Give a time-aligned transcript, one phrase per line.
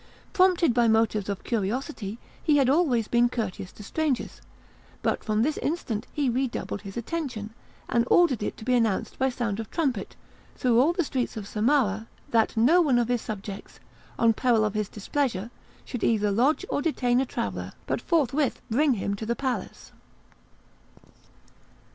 [0.33, 4.41] Prompted by motives of curiosity, he had always been courteous to strangers,
[5.03, 7.51] but from this instant he redoubled his attention,
[7.87, 10.15] and ordered it to be announced by sound of trumpet,
[10.55, 13.79] through all the streets of Samarah, that no one of his subjects,
[14.17, 15.51] on peril of displeasure,
[15.85, 19.91] should either lodge or detain a traveller, but forthwith bring him to the palace.